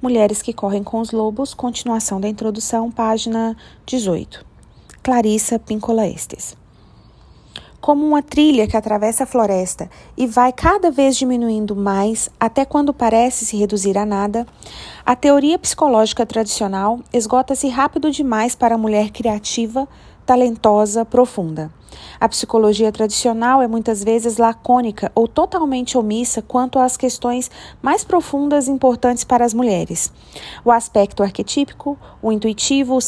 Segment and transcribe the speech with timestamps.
[0.00, 4.46] Mulheres que Correm com os Lobos, continuação da introdução, página 18.
[5.02, 6.56] Clarissa Pincola Estes.
[7.80, 12.94] Como uma trilha que atravessa a floresta e vai cada vez diminuindo mais até quando
[12.94, 14.46] parece se reduzir a nada,
[15.04, 19.88] a teoria psicológica tradicional esgota-se rápido demais para a mulher criativa,
[20.24, 21.72] talentosa, profunda.
[22.20, 28.66] A psicologia tradicional é muitas vezes lacônica ou totalmente omissa quanto às questões mais profundas
[28.66, 30.12] e importantes para as mulheres:
[30.64, 33.00] o aspecto arquetípico, o intuitivo, o,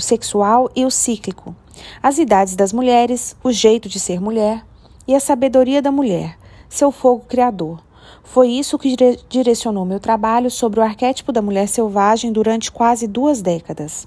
[0.00, 1.54] sexual e o cíclico,
[2.02, 4.64] as idades das mulheres, o jeito de ser mulher
[5.06, 7.80] e a sabedoria da mulher, seu fogo criador.
[8.22, 8.94] Foi isso que
[9.28, 14.06] direcionou meu trabalho sobre o arquétipo da mulher selvagem durante quase duas décadas.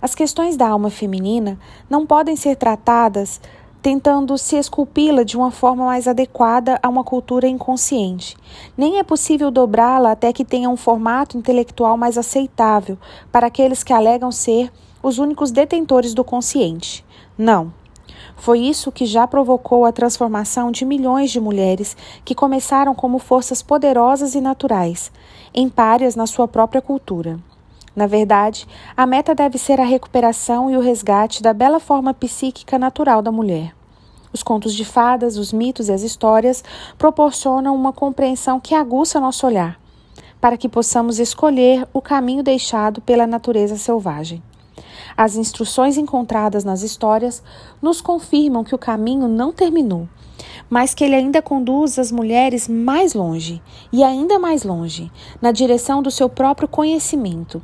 [0.00, 3.40] As questões da alma feminina não podem ser tratadas
[3.80, 8.36] tentando se esculpi-la de uma forma mais adequada a uma cultura inconsciente.
[8.76, 12.98] Nem é possível dobrá-la até que tenha um formato intelectual mais aceitável
[13.30, 17.04] para aqueles que alegam ser os únicos detentores do consciente.
[17.36, 17.72] Não.
[18.36, 23.62] Foi isso que já provocou a transformação de milhões de mulheres que começaram como forças
[23.62, 25.10] poderosas e naturais,
[25.54, 27.38] em párias na sua própria cultura.
[27.98, 28.64] Na verdade,
[28.96, 33.32] a meta deve ser a recuperação e o resgate da bela forma psíquica natural da
[33.32, 33.74] mulher.
[34.32, 36.62] Os contos de fadas, os mitos e as histórias
[36.96, 39.80] proporcionam uma compreensão que aguça nosso olhar,
[40.40, 44.40] para que possamos escolher o caminho deixado pela natureza selvagem.
[45.16, 47.42] As instruções encontradas nas histórias
[47.82, 50.08] nos confirmam que o caminho não terminou,
[50.70, 53.60] mas que ele ainda conduz as mulheres mais longe
[53.92, 55.10] e ainda mais longe,
[55.42, 57.60] na direção do seu próprio conhecimento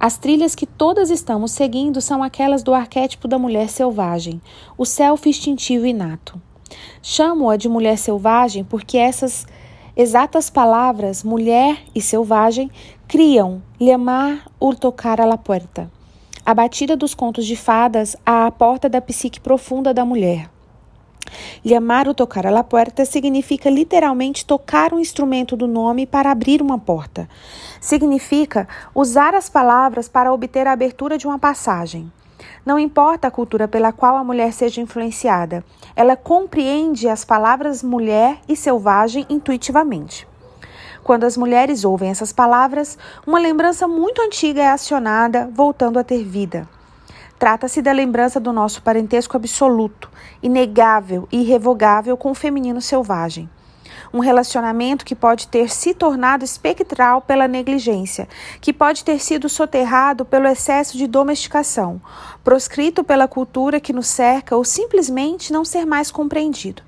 [0.00, 4.40] as trilhas que todas estamos seguindo são aquelas do arquétipo da mulher selvagem,
[4.78, 6.40] o self instintivo inato.
[7.02, 9.46] Chamo-a de mulher selvagem porque essas
[9.94, 12.70] exatas palavras, mulher e selvagem,
[13.06, 15.90] criam llamar o tocar a la puerta,
[16.46, 20.48] a batida dos contos de fadas à porta da psique profunda da mulher.
[21.64, 26.78] Llamar tocar a la puerta significa literalmente tocar um instrumento do nome para abrir uma
[26.78, 27.28] porta.
[27.80, 32.10] Significa usar as palavras para obter a abertura de uma passagem.
[32.64, 35.64] Não importa a cultura pela qual a mulher seja influenciada,
[35.94, 40.26] ela compreende as palavras mulher e selvagem intuitivamente.
[41.02, 46.22] Quando as mulheres ouvem essas palavras, uma lembrança muito antiga é acionada, voltando a ter
[46.22, 46.68] vida.
[47.40, 50.10] Trata-se da lembrança do nosso parentesco absoluto,
[50.42, 53.48] inegável e irrevogável com o feminino selvagem.
[54.12, 58.28] Um relacionamento que pode ter se tornado espectral pela negligência,
[58.60, 61.98] que pode ter sido soterrado pelo excesso de domesticação,
[62.44, 66.82] proscrito pela cultura que nos cerca ou simplesmente não ser mais compreendido.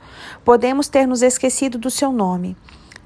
[0.44, 2.54] Podemos ter nos esquecido do seu nome.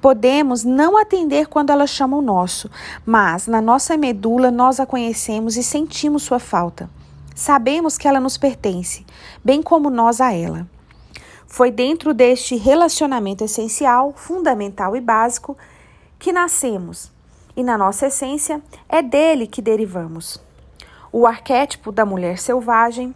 [0.00, 2.68] Podemos não atender quando ela chama o nosso,
[3.04, 6.90] mas na nossa medula nós a conhecemos e sentimos sua falta.
[7.36, 9.04] Sabemos que ela nos pertence,
[9.44, 10.66] bem como nós a ela.
[11.46, 15.54] Foi dentro deste relacionamento essencial, fundamental e básico
[16.18, 17.12] que nascemos,
[17.54, 20.42] e na nossa essência é dele que derivamos.
[21.12, 23.14] O arquétipo da mulher selvagem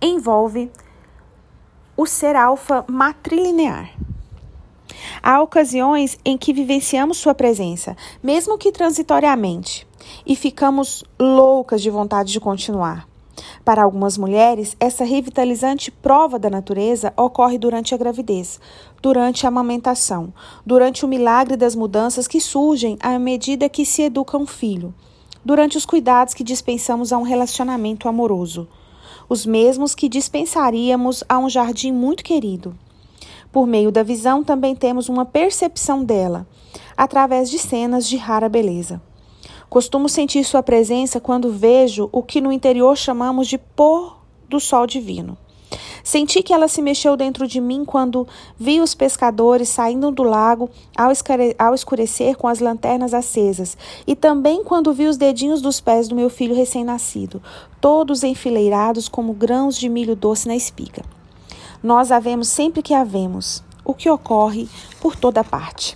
[0.00, 0.72] envolve
[1.94, 3.92] o ser alfa matrilinear.
[5.22, 9.86] Há ocasiões em que vivenciamos sua presença, mesmo que transitoriamente,
[10.24, 13.06] e ficamos loucas de vontade de continuar.
[13.68, 18.58] Para algumas mulheres, essa revitalizante prova da natureza ocorre durante a gravidez,
[19.02, 20.32] durante a amamentação,
[20.64, 24.94] durante o milagre das mudanças que surgem à medida que se educa um filho,
[25.44, 28.66] durante os cuidados que dispensamos a um relacionamento amoroso,
[29.28, 32.74] os mesmos que dispensaríamos a um jardim muito querido.
[33.52, 36.46] Por meio da visão, também temos uma percepção dela,
[36.96, 38.98] através de cenas de rara beleza.
[39.68, 44.16] Costumo sentir sua presença quando vejo o que no interior chamamos de pôr
[44.48, 45.36] do sol divino.
[46.02, 48.26] Senti que ela se mexeu dentro de mim quando
[48.58, 53.76] vi os pescadores saindo do lago ao escurecer com as lanternas acesas,
[54.06, 57.42] e também quando vi os dedinhos dos pés do meu filho recém-nascido,
[57.78, 61.04] todos enfileirados como grãos de milho doce na espiga.
[61.82, 64.66] Nós a vemos sempre que a vemos, o que ocorre
[64.98, 65.94] por toda parte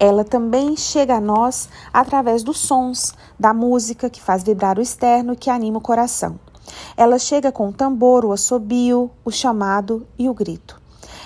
[0.00, 5.34] ela também chega a nós através dos sons, da música que faz vibrar o externo
[5.34, 6.40] e que anima o coração.
[6.96, 10.80] Ela chega com o tambor, o assobio, o chamado e o grito.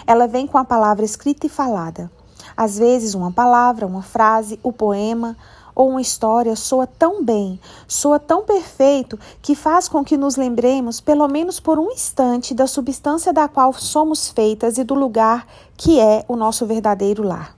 [0.05, 2.11] Ela vem com a palavra escrita e falada.
[2.56, 5.37] Às vezes, uma palavra, uma frase, o poema
[5.73, 11.00] ou uma história soa tão bem, soa tão perfeito, que faz com que nos lembremos,
[11.00, 16.00] pelo menos por um instante, da substância da qual somos feitas e do lugar que
[16.00, 17.55] é o nosso verdadeiro lar.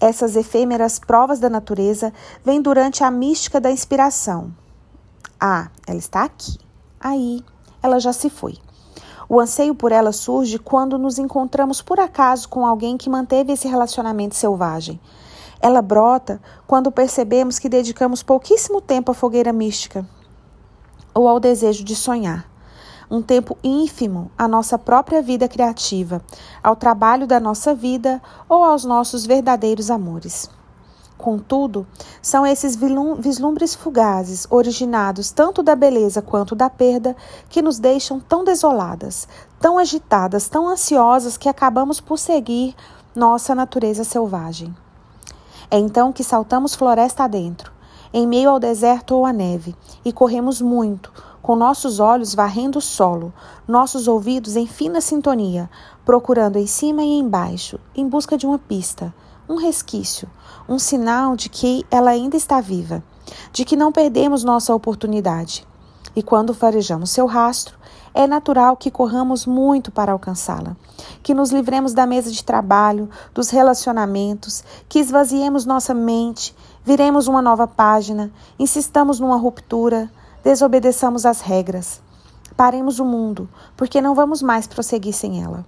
[0.00, 2.10] Essas efêmeras provas da natureza
[2.42, 4.50] vêm durante a mística da inspiração.
[5.38, 6.58] Ah, ela está aqui.
[6.98, 7.44] Aí,
[7.82, 8.56] ela já se foi.
[9.28, 13.68] O anseio por ela surge quando nos encontramos por acaso com alguém que manteve esse
[13.68, 14.98] relacionamento selvagem.
[15.60, 20.08] Ela brota quando percebemos que dedicamos pouquíssimo tempo à fogueira mística
[21.14, 22.50] ou ao desejo de sonhar.
[23.10, 26.22] Um tempo ínfimo à nossa própria vida criativa,
[26.62, 30.48] ao trabalho da nossa vida ou aos nossos verdadeiros amores.
[31.18, 31.86] Contudo,
[32.22, 32.74] são esses
[33.18, 37.14] vislumbres fugazes, originados tanto da beleza quanto da perda,
[37.50, 39.28] que nos deixam tão desoladas,
[39.58, 42.74] tão agitadas, tão ansiosas que acabamos por seguir
[43.14, 44.74] nossa natureza selvagem.
[45.70, 47.70] É então que saltamos floresta adentro,
[48.14, 52.82] em meio ao deserto ou à neve, e corremos muito, com nossos olhos varrendo o
[52.82, 53.32] solo,
[53.66, 55.70] nossos ouvidos em fina sintonia,
[56.04, 59.12] procurando em cima e embaixo, em busca de uma pista
[59.50, 60.30] um resquício,
[60.68, 63.02] um sinal de que ela ainda está viva,
[63.52, 65.66] de que não perdemos nossa oportunidade.
[66.14, 67.76] E quando farejamos seu rastro,
[68.14, 70.76] é natural que corramos muito para alcançá-la,
[71.20, 76.54] que nos livremos da mesa de trabalho, dos relacionamentos, que esvaziemos nossa mente,
[76.84, 80.08] viremos uma nova página, insistamos numa ruptura,
[80.42, 82.00] desobedeçamos as regras.
[82.56, 85.64] Paremos o mundo, porque não vamos mais prosseguir sem ela.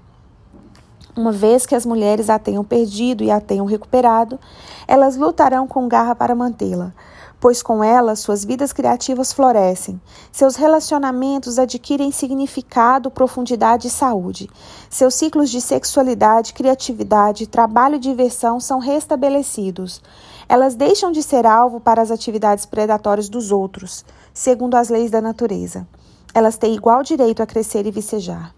[1.14, 4.40] Uma vez que as mulheres a tenham perdido e a tenham recuperado,
[4.88, 6.92] elas lutarão com garra para mantê-la,
[7.38, 14.48] pois com ela suas vidas criativas florescem, seus relacionamentos adquirem significado, profundidade e saúde,
[14.88, 20.00] seus ciclos de sexualidade, criatividade, trabalho e diversão são restabelecidos.
[20.48, 25.20] Elas deixam de ser alvo para as atividades predatórias dos outros, segundo as leis da
[25.20, 25.86] natureza.
[26.34, 28.54] Elas têm igual direito a crescer e vicejar.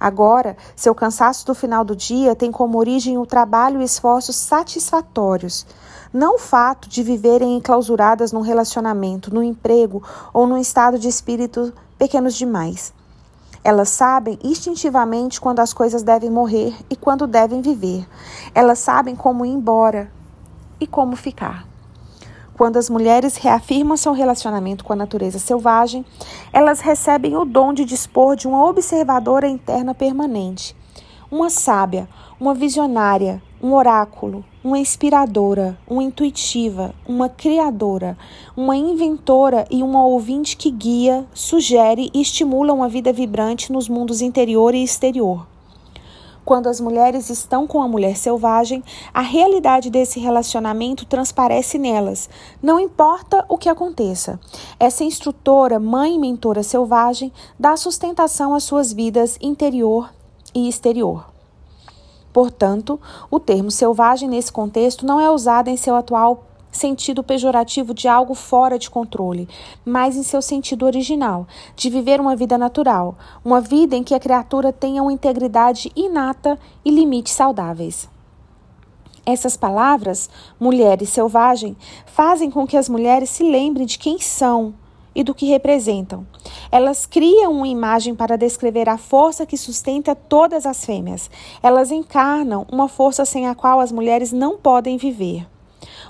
[0.00, 5.66] Agora, seu cansaço do final do dia tem como origem o trabalho e esforços satisfatórios,
[6.12, 10.02] não o fato de viverem enclausuradas num relacionamento, no emprego
[10.32, 12.92] ou num estado de espírito pequenos demais.
[13.64, 18.08] Elas sabem instintivamente quando as coisas devem morrer e quando devem viver.
[18.54, 20.10] Elas sabem como ir embora
[20.80, 21.66] e como ficar.
[22.54, 26.04] Quando as mulheres reafirmam seu relacionamento com a natureza selvagem,
[26.52, 30.74] elas recebem o dom de dispor de uma observadora interna permanente,
[31.30, 32.08] uma sábia,
[32.40, 38.16] uma visionária, um oráculo, uma inspiradora, uma intuitiva, uma criadora,
[38.56, 44.20] uma inventora e uma ouvinte que guia, sugere e estimula uma vida vibrante nos mundos
[44.20, 45.46] interior e exterior.
[46.48, 52.26] Quando as mulheres estão com a mulher selvagem, a realidade desse relacionamento transparece nelas,
[52.62, 54.40] não importa o que aconteça.
[54.80, 60.10] Essa instrutora, mãe e mentora selvagem dá sustentação às suas vidas interior
[60.54, 61.26] e exterior.
[62.32, 62.98] Portanto,
[63.30, 68.34] o termo selvagem nesse contexto não é usado em seu atual sentido pejorativo de algo
[68.34, 69.48] fora de controle,
[69.84, 74.20] mas em seu sentido original, de viver uma vida natural, uma vida em que a
[74.20, 78.08] criatura tenha uma integridade inata e limites saudáveis.
[79.24, 81.76] Essas palavras, mulher e selvagem,
[82.06, 84.72] fazem com que as mulheres se lembrem de quem são
[85.14, 86.26] e do que representam.
[86.70, 91.30] Elas criam uma imagem para descrever a força que sustenta todas as fêmeas.
[91.62, 95.46] Elas encarnam uma força sem a qual as mulheres não podem viver.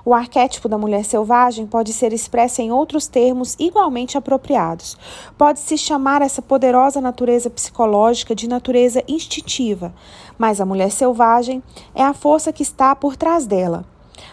[0.05, 4.97] O arquétipo da mulher selvagem pode ser expresso em outros termos igualmente apropriados.
[5.37, 9.93] Pode-se chamar essa poderosa natureza psicológica de natureza instintiva,
[10.39, 11.63] mas a mulher selvagem
[11.95, 13.85] é a força que está por trás dela.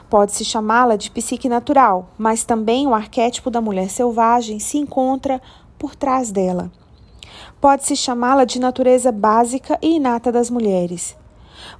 [0.09, 5.41] Pode-se chamá-la de psique natural, mas também o arquétipo da mulher selvagem se encontra
[5.77, 6.71] por trás dela.
[7.59, 11.15] Pode-se chamá-la de natureza básica e inata das mulheres.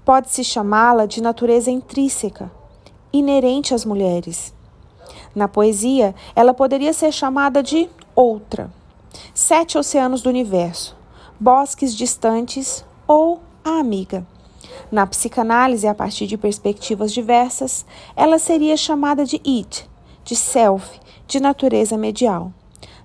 [0.03, 2.51] Pode-se chamá-la de natureza intrínseca,
[3.17, 4.53] inerente às mulheres.
[5.33, 8.71] Na poesia, ela poderia ser chamada de outra,
[9.33, 10.95] sete oceanos do universo,
[11.39, 14.25] bosques distantes ou a amiga.
[14.91, 19.89] Na psicanálise, a partir de perspectivas diversas, ela seria chamada de it,
[20.23, 22.51] de self, de natureza medial.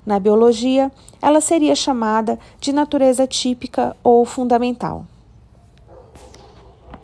[0.05, 0.91] Na biologia,
[1.21, 5.07] ela seria chamada de natureza típica ou fundamental.